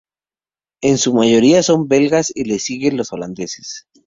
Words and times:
En 0.81 0.97
su 0.97 1.13
mayoría 1.13 1.61
son 1.61 1.87
belgas 1.87 2.31
y 2.33 2.45
le 2.45 2.57
siguen 2.57 2.97
los 2.97 3.13
holandeses. 3.13 3.85